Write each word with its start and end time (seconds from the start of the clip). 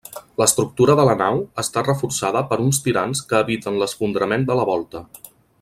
L'estructura 0.41 0.95
de 0.99 1.05
la 1.09 1.15
nau 1.19 1.41
està 1.65 1.83
reforçada 1.89 2.43
per 2.53 2.59
uns 2.65 2.81
tirants 2.87 3.23
que 3.33 3.45
eviten 3.45 3.81
l'esfondrament 3.83 4.49
de 4.53 4.61
la 4.63 4.71
volta. 4.75 5.07